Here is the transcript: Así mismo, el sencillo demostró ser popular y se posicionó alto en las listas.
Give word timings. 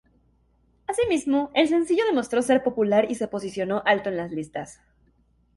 Así 0.87 1.03
mismo, 1.09 1.51
el 1.53 1.67
sencillo 1.67 2.03
demostró 2.05 2.41
ser 2.41 2.63
popular 2.63 3.11
y 3.11 3.13
se 3.13 3.27
posicionó 3.27 3.83
alto 3.85 4.09
en 4.09 4.17
las 4.17 4.31
listas. 4.31 4.81